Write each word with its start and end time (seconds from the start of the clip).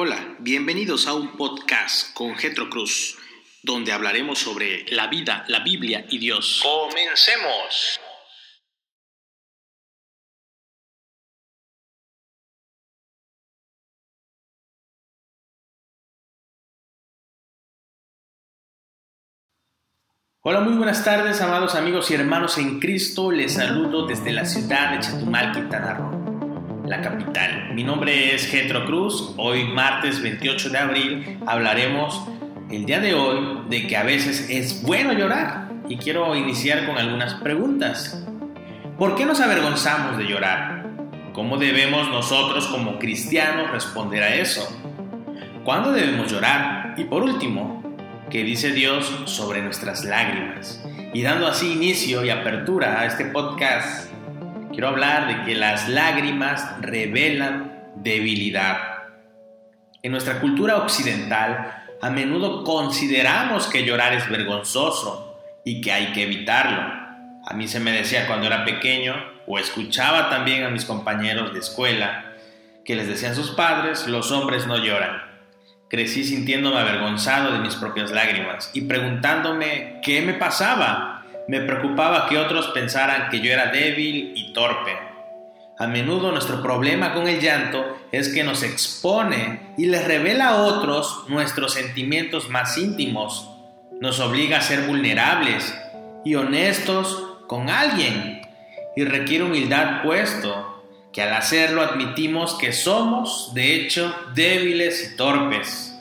Hola, 0.00 0.36
bienvenidos 0.38 1.08
a 1.08 1.14
un 1.14 1.36
podcast 1.36 2.14
con 2.14 2.36
Getro 2.36 2.70
Cruz, 2.70 3.18
donde 3.64 3.90
hablaremos 3.90 4.38
sobre 4.38 4.86
la 4.92 5.08
vida, 5.08 5.44
la 5.48 5.58
Biblia 5.64 6.06
y 6.08 6.18
Dios. 6.18 6.60
Comencemos. 6.62 7.98
Hola, 20.42 20.60
muy 20.60 20.74
buenas 20.74 21.04
tardes, 21.04 21.40
amados 21.40 21.74
amigos 21.74 22.08
y 22.12 22.14
hermanos 22.14 22.56
en 22.58 22.78
Cristo. 22.78 23.32
Les 23.32 23.54
saludo 23.54 24.06
desde 24.06 24.30
la 24.30 24.44
ciudad 24.44 24.92
de 24.92 25.00
Chetumal, 25.00 25.50
Quintana 25.50 25.94
Roo, 25.94 26.27
la 26.88 27.02
capital. 27.02 27.74
Mi 27.74 27.84
nombre 27.84 28.34
es 28.34 28.46
Getro 28.46 28.86
Cruz. 28.86 29.34
Hoy, 29.36 29.64
martes 29.64 30.22
28 30.22 30.70
de 30.70 30.78
abril, 30.78 31.38
hablaremos 31.46 32.26
el 32.70 32.86
día 32.86 32.98
de 32.98 33.12
hoy 33.12 33.60
de 33.68 33.86
que 33.86 33.96
a 33.96 34.04
veces 34.04 34.48
es 34.48 34.82
bueno 34.82 35.12
llorar. 35.12 35.68
Y 35.88 35.98
quiero 35.98 36.34
iniciar 36.34 36.86
con 36.86 36.96
algunas 36.96 37.34
preguntas. 37.34 38.24
¿Por 38.98 39.16
qué 39.16 39.26
nos 39.26 39.40
avergonzamos 39.40 40.16
de 40.16 40.24
llorar? 40.24 40.86
¿Cómo 41.34 41.58
debemos 41.58 42.08
nosotros 42.08 42.66
como 42.68 42.98
cristianos 42.98 43.70
responder 43.70 44.22
a 44.22 44.34
eso? 44.34 44.66
¿Cuándo 45.64 45.92
debemos 45.92 46.32
llorar? 46.32 46.94
Y 46.96 47.04
por 47.04 47.22
último, 47.22 47.82
que 48.30 48.44
dice 48.44 48.72
Dios 48.72 49.22
sobre 49.26 49.60
nuestras 49.60 50.04
lágrimas. 50.04 50.82
Y 51.12 51.22
dando 51.22 51.46
así 51.46 51.72
inicio 51.72 52.24
y 52.24 52.30
apertura 52.30 53.00
a 53.00 53.06
este 53.06 53.26
podcast, 53.26 54.07
quiero 54.78 54.90
hablar 54.90 55.26
de 55.26 55.44
que 55.44 55.56
las 55.56 55.88
lágrimas 55.88 56.64
revelan 56.80 57.90
debilidad. 57.96 58.78
En 60.04 60.12
nuestra 60.12 60.38
cultura 60.38 60.76
occidental, 60.76 61.84
a 62.00 62.10
menudo 62.10 62.62
consideramos 62.62 63.66
que 63.66 63.84
llorar 63.84 64.12
es 64.12 64.30
vergonzoso 64.30 65.36
y 65.64 65.80
que 65.80 65.90
hay 65.90 66.12
que 66.12 66.22
evitarlo. 66.22 66.80
A 66.80 67.54
mí 67.54 67.66
se 67.66 67.80
me 67.80 67.90
decía 67.90 68.28
cuando 68.28 68.46
era 68.46 68.64
pequeño, 68.64 69.16
o 69.48 69.58
escuchaba 69.58 70.30
también 70.30 70.62
a 70.62 70.70
mis 70.70 70.84
compañeros 70.84 71.52
de 71.52 71.58
escuela, 71.58 72.34
que 72.84 72.94
les 72.94 73.08
decían 73.08 73.34
sus 73.34 73.50
padres, 73.50 74.06
los 74.06 74.30
hombres 74.30 74.68
no 74.68 74.76
lloran. 74.76 75.24
Crecí 75.90 76.22
sintiéndome 76.22 76.78
avergonzado 76.78 77.50
de 77.50 77.58
mis 77.58 77.74
propias 77.74 78.12
lágrimas 78.12 78.70
y 78.74 78.82
preguntándome 78.82 80.00
qué 80.04 80.22
me 80.22 80.34
pasaba. 80.34 81.17
Me 81.48 81.62
preocupaba 81.62 82.28
que 82.28 82.36
otros 82.36 82.68
pensaran 82.68 83.30
que 83.30 83.40
yo 83.40 83.50
era 83.50 83.72
débil 83.72 84.32
y 84.36 84.52
torpe. 84.52 84.92
A 85.78 85.86
menudo 85.86 86.30
nuestro 86.30 86.60
problema 86.60 87.14
con 87.14 87.26
el 87.26 87.40
llanto 87.40 87.96
es 88.12 88.28
que 88.28 88.44
nos 88.44 88.62
expone 88.62 89.72
y 89.78 89.86
les 89.86 90.04
revela 90.04 90.48
a 90.48 90.62
otros 90.62 91.24
nuestros 91.28 91.72
sentimientos 91.72 92.50
más 92.50 92.76
íntimos. 92.76 93.48
Nos 93.98 94.20
obliga 94.20 94.58
a 94.58 94.60
ser 94.60 94.82
vulnerables 94.82 95.74
y 96.22 96.34
honestos 96.34 97.38
con 97.46 97.70
alguien 97.70 98.42
y 98.94 99.04
requiere 99.04 99.44
humildad 99.44 100.02
puesto 100.02 100.84
que 101.14 101.22
al 101.22 101.32
hacerlo 101.32 101.80
admitimos 101.80 102.58
que 102.58 102.74
somos, 102.74 103.54
de 103.54 103.74
hecho, 103.74 104.14
débiles 104.34 105.12
y 105.12 105.16
torpes. 105.16 105.98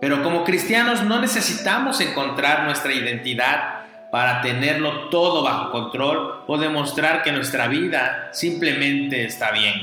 Pero 0.00 0.22
como 0.22 0.44
cristianos 0.44 1.02
no 1.02 1.20
necesitamos 1.20 2.00
encontrar 2.00 2.64
nuestra 2.64 2.94
identidad 2.94 3.75
para 4.16 4.40
tenerlo 4.40 5.10
todo 5.10 5.42
bajo 5.42 5.70
control 5.70 6.44
o 6.46 6.56
demostrar 6.56 7.22
que 7.22 7.32
nuestra 7.32 7.68
vida 7.68 8.30
simplemente 8.32 9.26
está 9.26 9.50
bien. 9.50 9.74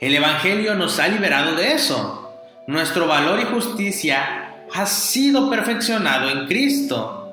El 0.00 0.12
Evangelio 0.12 0.74
nos 0.74 0.98
ha 0.98 1.06
liberado 1.06 1.54
de 1.54 1.74
eso. 1.74 2.34
Nuestro 2.66 3.06
valor 3.06 3.38
y 3.38 3.44
justicia 3.44 4.64
ha 4.74 4.86
sido 4.86 5.48
perfeccionado 5.48 6.28
en 6.30 6.48
Cristo, 6.48 7.32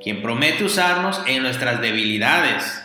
quien 0.00 0.22
promete 0.22 0.62
usarnos 0.62 1.20
en 1.26 1.42
nuestras 1.42 1.80
debilidades 1.80 2.84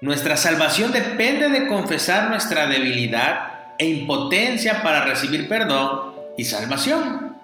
nuestra 0.00 0.36
salvación 0.36 0.92
depende 0.92 1.48
de 1.48 1.66
confesar 1.66 2.30
nuestra 2.30 2.68
debilidad 2.68 3.74
e 3.78 3.86
impotencia 3.86 4.80
para 4.80 5.04
recibir 5.04 5.48
perdón 5.48 6.14
y 6.36 6.44
salvación. 6.44 7.36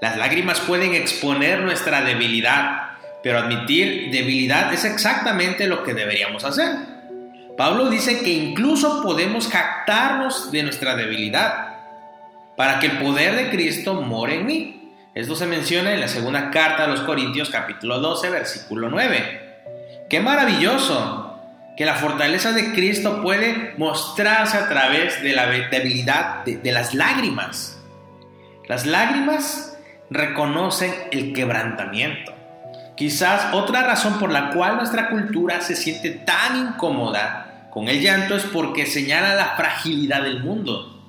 Las 0.00 0.16
lágrimas 0.16 0.60
pueden 0.60 0.94
exponer 0.94 1.58
nuestra 1.58 2.02
debilidad, 2.02 2.87
pero 3.22 3.38
admitir 3.38 4.10
debilidad 4.10 4.72
es 4.72 4.84
exactamente 4.84 5.66
lo 5.66 5.82
que 5.82 5.94
deberíamos 5.94 6.44
hacer. 6.44 6.76
Pablo 7.56 7.90
dice 7.90 8.20
que 8.20 8.30
incluso 8.30 9.02
podemos 9.02 9.48
jactarnos 9.48 10.52
de 10.52 10.62
nuestra 10.62 10.94
debilidad 10.94 11.76
para 12.56 12.78
que 12.78 12.86
el 12.86 12.98
poder 12.98 13.34
de 13.34 13.50
Cristo 13.50 13.94
more 13.94 14.34
en 14.34 14.46
mí. 14.46 14.94
Esto 15.14 15.34
se 15.34 15.46
menciona 15.46 15.92
en 15.92 16.00
la 16.00 16.08
segunda 16.08 16.50
carta 16.50 16.84
a 16.84 16.88
los 16.88 17.00
Corintios 17.00 17.50
capítulo 17.50 17.98
12 17.98 18.30
versículo 18.30 18.88
9. 18.88 19.40
¡Qué 20.08 20.20
maravilloso! 20.20 21.28
que 21.78 21.86
la 21.86 21.94
fortaleza 21.94 22.50
de 22.50 22.72
Cristo 22.72 23.22
puede 23.22 23.74
mostrarse 23.76 24.56
a 24.56 24.68
través 24.68 25.22
de 25.22 25.32
la 25.32 25.46
debilidad 25.46 26.44
de, 26.44 26.72
las 26.72 26.92
lágrimas. 26.92 27.80
Las 28.66 28.84
lágrimas 28.84 29.78
reconocen 30.10 30.92
el 31.12 31.32
quebrantamiento. 31.32 32.34
Quizás 32.98 33.54
otra 33.54 33.84
razón 33.84 34.18
por 34.18 34.32
la 34.32 34.50
cual 34.50 34.76
nuestra 34.76 35.08
cultura 35.08 35.60
se 35.60 35.76
siente 35.76 36.10
tan 36.10 36.56
incómoda 36.56 37.68
con 37.70 37.86
el 37.86 38.00
llanto 38.00 38.34
es 38.34 38.42
porque 38.42 38.86
señala 38.86 39.36
la 39.36 39.54
fragilidad 39.56 40.22
del 40.22 40.42
mundo. 40.42 41.00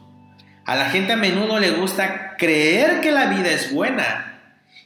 A 0.65 0.75
la 0.75 0.91
gente 0.91 1.13
a 1.13 1.17
menudo 1.17 1.59
le 1.59 1.71
gusta 1.71 2.35
creer 2.37 3.01
que 3.01 3.11
la 3.11 3.25
vida 3.25 3.49
es 3.49 3.73
buena 3.73 4.39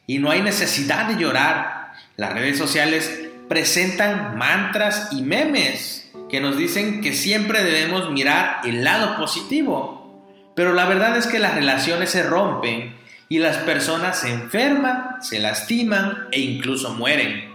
y 0.08 0.20
no 0.20 0.32
hay 0.32 0.42
necesidad 0.42 1.08
de 1.08 1.22
llorar. 1.22 1.92
Las 2.16 2.32
redes 2.32 2.58
sociales 2.58 3.24
presentan 3.50 4.38
mantras 4.38 5.10
y 5.12 5.24
memes 5.24 6.10
que 6.30 6.40
nos 6.40 6.56
dicen 6.56 7.02
que 7.02 7.12
siempre 7.12 7.66
debemos 7.66 8.12
mirar 8.12 8.62
el 8.64 8.86
lado 8.86 9.18
positivo. 9.18 10.24
Pero 10.56 10.72
la 10.72 10.86
verdad 10.86 11.18
es 11.18 11.28
que 11.28 11.40
las 11.40 11.54
relaciones 11.54 12.12
se 12.12 12.24
rompen 12.24 12.96
y 13.34 13.40
las 13.40 13.58
personas 13.58 14.20
se 14.20 14.32
enferman, 14.32 15.16
se 15.20 15.40
lastiman 15.40 16.28
e 16.32 16.40
incluso 16.40 16.94
mueren. 16.94 17.52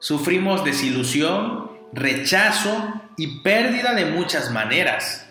Sufrimos 0.00 0.66
desilusión, 0.66 1.70
rechazo 1.94 2.92
y 3.16 3.40
pérdida 3.40 3.94
de 3.94 4.04
muchas 4.04 4.50
maneras. 4.50 5.26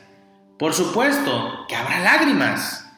Por 0.58 0.74
supuesto 0.74 1.68
que 1.70 1.76
habrá 1.76 2.00
lágrimas. 2.00 2.92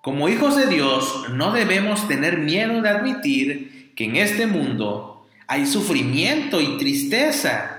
Como 0.00 0.28
hijos 0.28 0.54
de 0.54 0.68
Dios 0.68 1.24
no 1.32 1.50
debemos 1.50 2.06
tener 2.06 2.38
miedo 2.38 2.80
de 2.80 2.88
admitir 2.88 3.92
que 3.96 4.04
en 4.04 4.14
este 4.14 4.46
mundo 4.46 5.26
hay 5.48 5.66
sufrimiento 5.66 6.60
y 6.60 6.78
tristeza, 6.78 7.78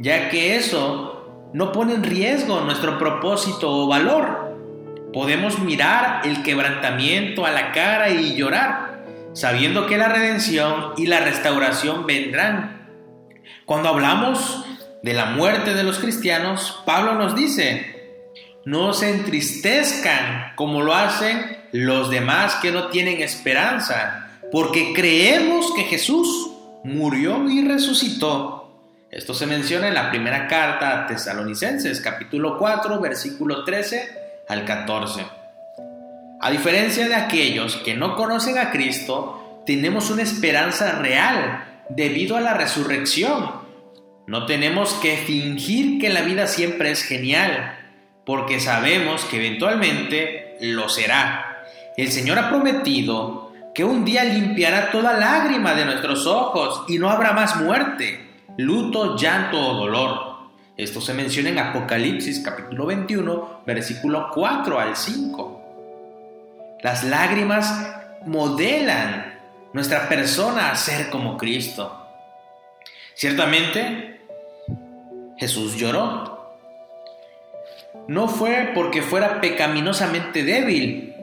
ya 0.00 0.30
que 0.30 0.56
eso 0.56 1.50
no 1.52 1.72
pone 1.72 1.92
en 1.92 2.04
riesgo 2.04 2.62
nuestro 2.62 2.98
propósito 2.98 3.70
o 3.70 3.86
valor. 3.86 4.45
Podemos 5.16 5.60
mirar 5.60 6.26
el 6.26 6.42
quebrantamiento 6.42 7.46
a 7.46 7.50
la 7.50 7.72
cara 7.72 8.10
y 8.10 8.36
llorar, 8.36 9.02
sabiendo 9.32 9.86
que 9.86 9.96
la 9.96 10.10
redención 10.10 10.92
y 10.98 11.06
la 11.06 11.20
restauración 11.20 12.04
vendrán. 12.04 12.86
Cuando 13.64 13.88
hablamos 13.88 14.66
de 15.02 15.14
la 15.14 15.24
muerte 15.30 15.72
de 15.72 15.84
los 15.84 16.00
cristianos, 16.00 16.82
Pablo 16.84 17.14
nos 17.14 17.34
dice, 17.34 18.28
no 18.66 18.92
se 18.92 19.08
entristezcan 19.08 20.52
como 20.54 20.82
lo 20.82 20.94
hacen 20.94 21.64
los 21.72 22.10
demás 22.10 22.56
que 22.56 22.70
no 22.70 22.88
tienen 22.88 23.22
esperanza, 23.22 24.38
porque 24.52 24.92
creemos 24.92 25.72
que 25.74 25.84
Jesús 25.84 26.50
murió 26.84 27.48
y 27.48 27.66
resucitó. 27.66 29.08
Esto 29.10 29.32
se 29.32 29.46
menciona 29.46 29.88
en 29.88 29.94
la 29.94 30.10
primera 30.10 30.46
carta 30.46 30.92
a 30.92 31.06
Tesalonicenses, 31.06 32.02
capítulo 32.02 32.58
4, 32.58 33.00
versículo 33.00 33.64
13 33.64 34.25
al 34.48 34.64
14. 34.64 35.26
A 36.40 36.50
diferencia 36.50 37.08
de 37.08 37.14
aquellos 37.14 37.76
que 37.76 37.94
no 37.94 38.14
conocen 38.14 38.58
a 38.58 38.70
Cristo, 38.70 39.62
tenemos 39.66 40.10
una 40.10 40.22
esperanza 40.22 40.92
real 40.92 41.64
debido 41.88 42.36
a 42.36 42.40
la 42.40 42.54
resurrección. 42.54 43.66
No 44.26 44.46
tenemos 44.46 44.94
que 44.94 45.16
fingir 45.16 46.00
que 46.00 46.10
la 46.10 46.22
vida 46.22 46.46
siempre 46.46 46.90
es 46.90 47.02
genial, 47.02 47.78
porque 48.24 48.60
sabemos 48.60 49.24
que 49.24 49.38
eventualmente 49.38 50.56
lo 50.60 50.88
será. 50.88 51.64
El 51.96 52.12
Señor 52.12 52.38
ha 52.38 52.48
prometido 52.48 53.52
que 53.74 53.84
un 53.84 54.04
día 54.04 54.24
limpiará 54.24 54.90
toda 54.90 55.18
lágrima 55.18 55.74
de 55.74 55.84
nuestros 55.84 56.26
ojos 56.26 56.84
y 56.88 56.98
no 56.98 57.10
habrá 57.10 57.32
más 57.32 57.56
muerte, 57.56 58.26
luto, 58.56 59.16
llanto 59.16 59.58
o 59.58 59.74
dolor. 59.74 60.35
Esto 60.76 61.00
se 61.00 61.14
menciona 61.14 61.48
en 61.48 61.58
Apocalipsis 61.58 62.40
capítulo 62.40 62.84
21, 62.84 63.62
versículo 63.64 64.28
4 64.34 64.78
al 64.78 64.94
5. 64.94 66.78
Las 66.82 67.02
lágrimas 67.02 67.94
modelan 68.26 69.38
nuestra 69.72 70.06
persona 70.06 70.70
a 70.70 70.76
ser 70.76 71.08
como 71.08 71.38
Cristo. 71.38 72.06
Ciertamente, 73.14 74.20
Jesús 75.38 75.76
lloró. 75.76 76.58
no 78.08 78.28
fue 78.28 78.72
porque 78.74 79.00
fuera 79.00 79.40
pecaminosamente 79.40 80.44
débil, 80.44 81.14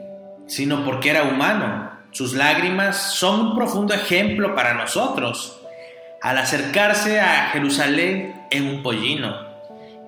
sino 0.46 0.84
porque 0.84 1.10
era 1.10 1.22
humano. 1.22 1.92
Sus 2.10 2.34
lágrimas 2.34 2.96
son 3.14 3.40
un 3.40 3.54
profundo 3.54 3.94
ejemplo 3.94 4.56
para 4.56 4.74
nosotros. 4.74 5.63
Al 6.24 6.38
acercarse 6.38 7.20
a 7.20 7.50
Jerusalén 7.50 8.46
en 8.50 8.66
un 8.66 8.82
pollino, 8.82 9.36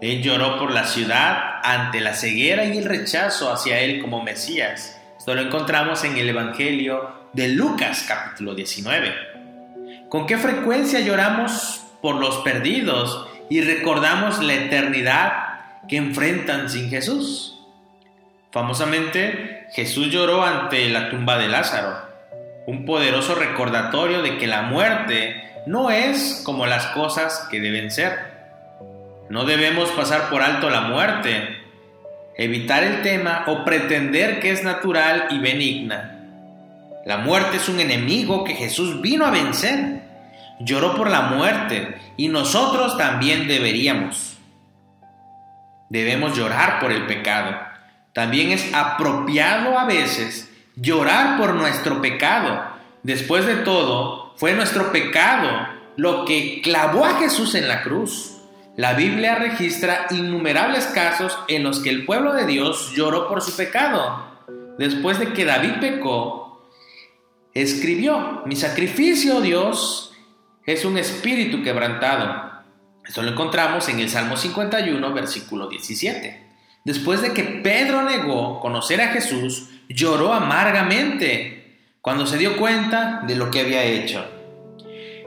él 0.00 0.22
lloró 0.22 0.58
por 0.58 0.72
la 0.72 0.84
ciudad 0.86 1.60
ante 1.62 2.00
la 2.00 2.14
ceguera 2.14 2.64
y 2.64 2.78
el 2.78 2.86
rechazo 2.86 3.52
hacia 3.52 3.80
él 3.80 4.00
como 4.00 4.22
Mesías. 4.22 4.98
Esto 5.18 5.34
lo 5.34 5.42
encontramos 5.42 6.04
en 6.04 6.16
el 6.16 6.30
Evangelio 6.30 7.28
de 7.34 7.48
Lucas 7.48 8.06
capítulo 8.08 8.54
19. 8.54 9.12
¿Con 10.08 10.26
qué 10.26 10.38
frecuencia 10.38 11.00
lloramos 11.00 11.84
por 12.00 12.14
los 12.14 12.36
perdidos 12.36 13.28
y 13.50 13.60
recordamos 13.60 14.42
la 14.42 14.54
eternidad 14.54 15.32
que 15.86 15.98
enfrentan 15.98 16.70
sin 16.70 16.88
Jesús? 16.88 17.60
Famosamente, 18.52 19.66
Jesús 19.72 20.06
lloró 20.10 20.42
ante 20.42 20.88
la 20.88 21.10
tumba 21.10 21.36
de 21.36 21.48
Lázaro, 21.48 22.05
un 22.66 22.84
poderoso 22.84 23.34
recordatorio 23.34 24.22
de 24.22 24.38
que 24.38 24.46
la 24.46 24.62
muerte 24.62 25.42
no 25.66 25.90
es 25.90 26.42
como 26.44 26.66
las 26.66 26.86
cosas 26.88 27.46
que 27.50 27.60
deben 27.60 27.90
ser. 27.90 28.36
No 29.30 29.44
debemos 29.44 29.90
pasar 29.90 30.28
por 30.30 30.42
alto 30.42 30.68
la 30.70 30.82
muerte, 30.82 31.56
evitar 32.36 32.84
el 32.84 33.02
tema 33.02 33.44
o 33.46 33.64
pretender 33.64 34.40
que 34.40 34.50
es 34.50 34.62
natural 34.62 35.26
y 35.30 35.38
benigna. 35.38 36.12
La 37.04 37.18
muerte 37.18 37.58
es 37.58 37.68
un 37.68 37.78
enemigo 37.78 38.44
que 38.44 38.54
Jesús 38.54 39.00
vino 39.00 39.24
a 39.26 39.30
vencer. 39.30 40.02
Lloró 40.60 40.96
por 40.96 41.10
la 41.10 41.22
muerte 41.22 41.96
y 42.16 42.28
nosotros 42.28 42.98
también 42.98 43.46
deberíamos. 43.46 44.38
Debemos 45.88 46.36
llorar 46.36 46.80
por 46.80 46.90
el 46.90 47.06
pecado. 47.06 47.56
También 48.12 48.50
es 48.50 48.74
apropiado 48.74 49.78
a 49.78 49.84
veces 49.84 50.50
llorar 50.76 51.38
por 51.38 51.54
nuestro 51.54 52.00
pecado. 52.00 52.62
Después 53.02 53.46
de 53.46 53.56
todo, 53.56 54.34
fue 54.36 54.52
nuestro 54.52 54.92
pecado 54.92 55.68
lo 55.96 56.24
que 56.26 56.60
clavó 56.62 57.04
a 57.04 57.18
Jesús 57.18 57.54
en 57.54 57.68
la 57.68 57.82
cruz. 57.82 58.36
La 58.76 58.92
Biblia 58.92 59.36
registra 59.36 60.06
innumerables 60.10 60.84
casos 60.86 61.36
en 61.48 61.64
los 61.64 61.80
que 61.80 61.88
el 61.88 62.04
pueblo 62.04 62.34
de 62.34 62.44
Dios 62.44 62.92
lloró 62.94 63.28
por 63.28 63.40
su 63.40 63.56
pecado. 63.56 64.36
Después 64.78 65.18
de 65.18 65.32
que 65.32 65.46
David 65.46 65.80
pecó, 65.80 66.68
escribió, 67.54 68.42
mi 68.44 68.54
sacrificio, 68.54 69.40
Dios, 69.40 70.12
es 70.66 70.84
un 70.84 70.98
espíritu 70.98 71.62
quebrantado. 71.62 72.52
Esto 73.06 73.22
lo 73.22 73.30
encontramos 73.30 73.88
en 73.88 74.00
el 74.00 74.10
Salmo 74.10 74.36
51, 74.36 75.14
versículo 75.14 75.68
17. 75.68 76.44
Después 76.84 77.22
de 77.22 77.32
que 77.32 77.44
Pedro 77.44 78.02
negó 78.02 78.60
conocer 78.60 79.00
a 79.00 79.08
Jesús, 79.08 79.70
lloró 79.88 80.32
amargamente 80.32 81.56
cuando 82.00 82.26
se 82.26 82.38
dio 82.38 82.56
cuenta 82.56 83.22
de 83.26 83.36
lo 83.36 83.50
que 83.50 83.60
había 83.60 83.82
hecho. 83.84 84.24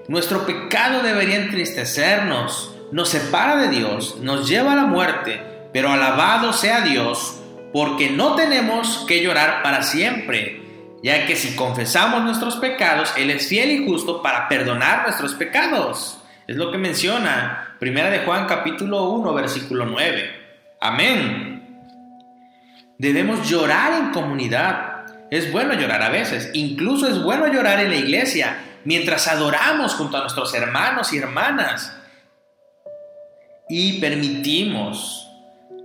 Nuestro 0.07 0.45
pecado 0.45 1.03
debería 1.03 1.35
entristecernos, 1.35 2.75
nos 2.91 3.09
separa 3.09 3.57
de 3.57 3.69
Dios, 3.69 4.17
nos 4.21 4.47
lleva 4.47 4.73
a 4.73 4.75
la 4.75 4.85
muerte, 4.85 5.41
pero 5.71 5.91
alabado 5.91 6.53
sea 6.53 6.81
Dios, 6.81 7.39
porque 7.71 8.09
no 8.09 8.35
tenemos 8.35 9.05
que 9.07 9.21
llorar 9.21 9.61
para 9.61 9.83
siempre, 9.83 10.61
ya 11.03 11.27
que 11.27 11.35
si 11.35 11.55
confesamos 11.55 12.23
nuestros 12.23 12.55
pecados, 12.55 13.13
Él 13.17 13.29
es 13.29 13.47
fiel 13.47 13.71
y 13.71 13.85
justo 13.85 14.21
para 14.21 14.47
perdonar 14.47 15.03
nuestros 15.03 15.35
pecados. 15.35 16.19
Es 16.47 16.55
lo 16.55 16.71
que 16.71 16.79
menciona 16.79 17.75
Primera 17.79 18.09
de 18.09 18.19
Juan 18.19 18.47
capítulo 18.47 19.09
1, 19.11 19.33
versículo 19.33 19.85
9. 19.85 20.31
Amén. 20.81 21.58
Debemos 22.99 23.49
llorar 23.49 23.93
en 23.93 24.11
comunidad. 24.11 25.05
Es 25.31 25.51
bueno 25.53 25.73
llorar 25.73 26.01
a 26.01 26.09
veces, 26.09 26.49
incluso 26.53 27.07
es 27.07 27.23
bueno 27.23 27.47
llorar 27.47 27.79
en 27.79 27.91
la 27.91 27.95
iglesia, 27.95 28.57
mientras 28.83 29.27
adoramos 29.27 29.93
junto 29.93 30.17
a 30.17 30.21
nuestros 30.21 30.53
hermanos 30.53 31.13
y 31.13 31.17
hermanas. 31.17 31.95
Y 33.69 34.01
permitimos 34.01 35.25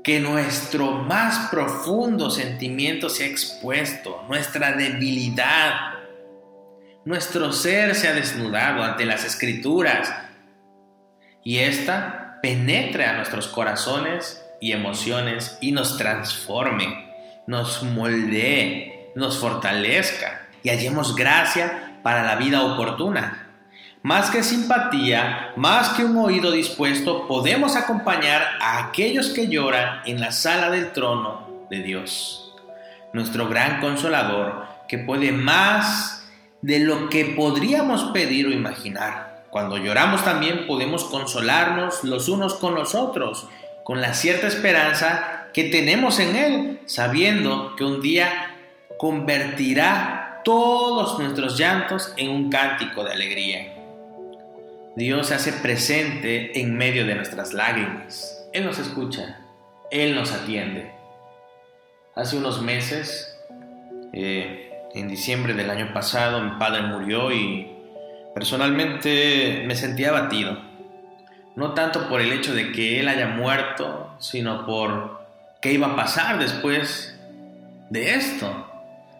que 0.02 0.18
nuestro 0.18 0.90
más 0.90 1.50
profundo 1.50 2.30
sentimiento 2.30 3.08
sea 3.08 3.28
expuesto, 3.28 4.24
nuestra 4.28 4.72
debilidad, 4.72 5.94
nuestro 7.04 7.52
ser 7.52 7.94
sea 7.94 8.12
desnudado 8.12 8.82
ante 8.82 9.06
las 9.06 9.24
escrituras. 9.24 10.12
Y 11.44 11.58
ésta 11.58 12.40
penetre 12.42 13.04
a 13.04 13.12
nuestros 13.12 13.46
corazones 13.46 14.44
y 14.60 14.72
emociones 14.72 15.58
y 15.60 15.72
nos 15.72 15.98
transforme, 15.98 17.03
nos 17.46 17.82
moldee, 17.82 19.10
nos 19.14 19.38
fortalezca 19.38 20.48
y 20.62 20.70
hallemos 20.70 21.14
gracia 21.14 21.98
para 22.02 22.22
la 22.22 22.36
vida 22.36 22.62
oportuna. 22.62 23.48
Más 24.02 24.30
que 24.30 24.42
simpatía, 24.42 25.52
más 25.56 25.90
que 25.90 26.04
un 26.04 26.16
oído 26.18 26.50
dispuesto, 26.50 27.26
podemos 27.26 27.74
acompañar 27.74 28.42
a 28.60 28.84
aquellos 28.84 29.30
que 29.30 29.48
lloran 29.48 30.02
en 30.04 30.20
la 30.20 30.30
sala 30.30 30.70
del 30.70 30.92
trono 30.92 31.66
de 31.70 31.82
Dios. 31.82 32.54
Nuestro 33.14 33.48
gran 33.48 33.80
consolador, 33.80 34.66
que 34.88 34.98
puede 34.98 35.32
más 35.32 36.28
de 36.60 36.80
lo 36.80 37.08
que 37.08 37.24
podríamos 37.26 38.04
pedir 38.12 38.46
o 38.46 38.52
imaginar. 38.52 39.44
Cuando 39.50 39.78
lloramos 39.78 40.24
también 40.24 40.66
podemos 40.66 41.04
consolarnos 41.04 42.04
los 42.04 42.28
unos 42.28 42.54
con 42.54 42.74
los 42.74 42.94
otros, 42.94 43.46
con 43.84 44.00
la 44.00 44.12
cierta 44.12 44.48
esperanza 44.48 45.43
que 45.54 45.64
tenemos 45.64 46.18
en 46.18 46.36
Él, 46.36 46.80
sabiendo 46.84 47.76
que 47.76 47.84
un 47.84 48.02
día 48.02 48.56
convertirá 48.98 50.42
todos 50.44 51.18
nuestros 51.18 51.56
llantos 51.56 52.12
en 52.16 52.28
un 52.30 52.50
cántico 52.50 53.04
de 53.04 53.12
alegría. 53.12 53.72
Dios 54.96 55.28
se 55.28 55.34
hace 55.34 55.52
presente 55.52 56.60
en 56.60 56.76
medio 56.76 57.06
de 57.06 57.14
nuestras 57.14 57.54
lágrimas. 57.54 58.46
Él 58.52 58.66
nos 58.66 58.80
escucha, 58.80 59.40
Él 59.92 60.16
nos 60.16 60.32
atiende. 60.32 60.92
Hace 62.16 62.36
unos 62.36 62.60
meses, 62.60 63.36
eh, 64.12 64.72
en 64.92 65.08
diciembre 65.08 65.54
del 65.54 65.70
año 65.70 65.92
pasado, 65.94 66.40
mi 66.40 66.58
padre 66.58 66.82
murió 66.82 67.32
y 67.32 67.70
personalmente 68.34 69.62
me 69.66 69.76
sentía 69.76 70.10
abatido. 70.10 70.58
No 71.54 71.74
tanto 71.74 72.08
por 72.08 72.20
el 72.20 72.32
hecho 72.32 72.54
de 72.54 72.72
que 72.72 72.98
él 72.98 73.06
haya 73.06 73.28
muerto, 73.28 74.16
sino 74.18 74.66
por 74.66 75.23
qué 75.64 75.72
iba 75.72 75.86
a 75.86 75.96
pasar 75.96 76.38
después 76.38 77.18
de 77.88 78.16
esto. 78.16 78.70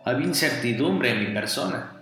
Había 0.05 0.27
incertidumbre 0.27 1.13
en 1.13 1.21
mi 1.21 1.33
persona. 1.33 1.95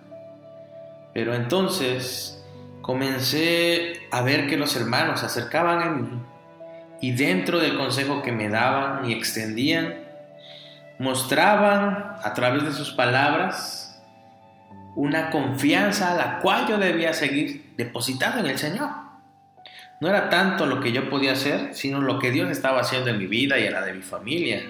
Pero 1.15 1.33
entonces 1.33 2.45
comencé 2.81 4.01
a 4.11 4.21
ver 4.23 4.49
que 4.49 4.57
los 4.57 4.75
hermanos 4.75 5.21
se 5.21 5.27
acercaban 5.27 5.83
a 5.83 5.91
mí 5.91 6.21
y 7.01 7.13
dentro 7.13 7.61
del 7.61 7.77
consejo 7.77 8.21
que 8.23 8.33
me 8.33 8.49
daban 8.49 9.09
y 9.09 9.13
extendían, 9.13 9.95
mostraban 10.99 12.17
a 12.21 12.35
través 12.35 12.65
de 12.65 12.73
sus 12.73 12.91
palabras 12.91 14.03
una 14.97 15.31
confianza 15.31 16.11
a 16.11 16.17
la 16.17 16.39
cual 16.41 16.67
yo 16.67 16.79
debía 16.79 17.13
seguir 17.13 17.75
depositando 17.77 18.41
en 18.41 18.47
el 18.47 18.59
Señor. 18.59 18.91
No 20.03 20.09
era 20.09 20.29
tanto 20.31 20.67
lo 20.67 20.81
que 20.81 20.91
yo 20.91 21.09
podía 21.09 21.31
hacer, 21.31 21.77
sino 21.77 22.01
lo 22.01 22.19
que 22.19 22.33
Dios 22.33 22.51
estaba 22.51 22.81
haciendo 22.81 23.11
en 23.11 23.19
mi 23.19 23.29
vida 23.29 23.61
y 23.61 23.67
en 23.67 23.73
la 23.73 23.83
de 23.83 23.95
mi 23.95 24.03
familia, 24.03 24.61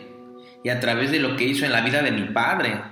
y 0.62 0.69
a 0.69 0.79
través 0.79 1.11
de 1.11 1.21
lo 1.21 1.39
que 1.39 1.45
hizo 1.45 1.65
en 1.65 1.73
la 1.73 1.81
vida 1.81 2.03
de 2.03 2.11
mi 2.11 2.25
padre, 2.25 2.83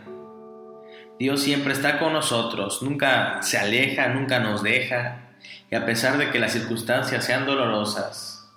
Dios 1.18 1.42
siempre 1.42 1.74
está 1.74 1.98
con 1.98 2.14
nosotros, 2.14 2.82
nunca 2.82 3.42
se 3.42 3.58
aleja, 3.58 4.08
nunca 4.08 4.38
nos 4.38 4.62
deja. 4.62 5.34
Y 5.70 5.74
a 5.74 5.84
pesar 5.84 6.16
de 6.16 6.30
que 6.30 6.38
las 6.38 6.54
circunstancias 6.54 7.26
sean 7.26 7.44
dolorosas, 7.44 8.50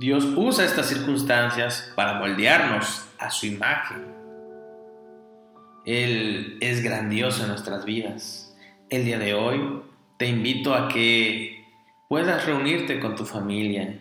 Dios 0.00 0.24
usa 0.34 0.64
estas 0.64 0.88
circunstancias 0.88 1.92
para 1.94 2.14
moldearnos 2.14 3.06
a 3.20 3.30
su 3.30 3.46
imagen. 3.46 4.06
Él 5.86 6.58
es 6.60 6.82
grandioso 6.82 7.42
en 7.42 7.50
nuestras 7.50 7.84
vidas. 7.84 8.56
El 8.88 9.04
día 9.04 9.20
de 9.20 9.34
hoy 9.34 9.82
te 10.18 10.26
invito 10.26 10.74
a 10.74 10.88
que 10.88 11.59
puedas 12.10 12.44
reunirte 12.44 12.98
con 12.98 13.14
tu 13.14 13.24
familia, 13.24 14.00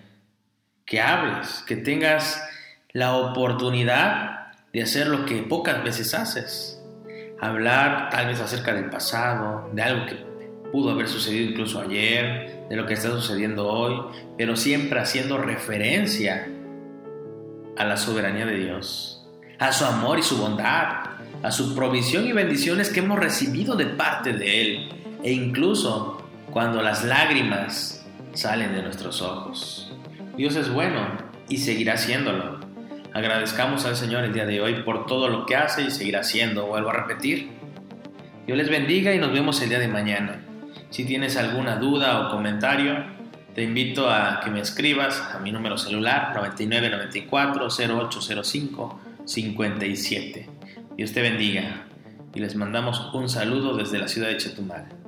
que 0.84 1.00
hables, 1.00 1.64
que 1.68 1.76
tengas 1.76 2.42
la 2.92 3.16
oportunidad 3.16 4.48
de 4.74 4.82
hacer 4.82 5.06
lo 5.06 5.28
que 5.28 5.44
pocas 5.44 5.84
veces 5.84 6.16
haces. 6.16 6.84
Hablar 7.40 8.10
tal 8.10 8.26
vez 8.26 8.40
acerca 8.40 8.74
del 8.74 8.90
pasado, 8.90 9.70
de 9.74 9.84
algo 9.84 10.08
que 10.08 10.16
pudo 10.72 10.90
haber 10.90 11.08
sucedido 11.08 11.52
incluso 11.52 11.80
ayer, 11.80 12.66
de 12.68 12.76
lo 12.76 12.88
que 12.88 12.96
está 12.96 13.12
sucediendo 13.12 13.68
hoy, 13.68 14.02
pero 14.40 14.56
siempre 14.56 15.00
haciendo 15.00 15.38
referencia 15.38 16.48
a 17.78 17.86
la 17.86 17.96
soberanía 17.96 18.48
de 18.48 18.56
Dios, 18.56 19.24
a 19.60 19.72
su 19.72 19.86
amor 19.86 20.18
y 20.18 20.24
su 20.24 20.36
bondad, 20.36 21.12
a 21.44 21.52
su 21.52 21.76
provisión 21.76 22.26
y 22.26 22.34
bendiciones 22.34 22.90
que 22.90 23.02
hemos 23.02 23.20
recibido 23.20 23.76
de 23.76 23.86
parte 23.86 24.34
de 24.34 24.62
Él, 24.62 24.90
e 25.22 25.32
incluso 25.32 26.24
cuando 26.50 26.82
las 26.82 27.06
lágrimas 27.06 27.99
salen 28.34 28.74
de 28.74 28.82
nuestros 28.82 29.22
ojos. 29.22 29.92
Dios 30.38 30.56
es 30.56 30.72
bueno 30.72 31.08
y 31.50 31.58
seguirá 31.58 31.98
siéndolo. 31.98 32.60
Agradezcamos 33.14 33.86
al 33.86 33.96
Señor 33.96 34.24
el 34.24 34.34
día 34.34 34.46
de 34.46 34.62
hoy 34.62 34.84
por 34.84 35.06
todo 35.06 35.28
lo 35.28 35.46
que 35.46 35.56
hace 35.56 35.84
y 35.84 35.92
seguirá 35.92 36.20
haciendo. 36.20 36.68
Vuelvo 36.68 36.90
a 36.90 36.94
repetir. 36.94 37.50
Dios 38.46 38.58
les 38.58 38.70
bendiga 38.70 39.14
y 39.14 39.20
nos 39.20 39.32
vemos 39.32 39.62
el 39.62 39.70
día 39.70 39.80
de 39.80 39.88
mañana. 39.88 40.46
Si 40.90 41.06
tienes 41.06 41.38
alguna 41.38 41.76
duda 41.78 42.22
o 42.22 42.32
comentario, 42.32 43.04
te 43.54 43.64
invito 43.64 44.10
a 44.10 44.40
que 44.44 44.52
me 44.52 44.62
escribas 44.62 45.22
a 45.34 45.40
mi 45.40 45.52
número 45.52 45.78
celular 45.78 46.34
9994 46.36 47.68
0805 47.70 49.00
57. 49.26 50.50
Dios 50.96 51.14
te 51.14 51.22
bendiga 51.22 51.86
y 52.34 52.40
les 52.40 52.56
mandamos 52.56 53.12
un 53.14 53.30
saludo 53.30 53.76
desde 53.76 54.00
la 54.00 54.08
ciudad 54.08 54.30
de 54.30 54.38
Chetumal. 54.38 54.99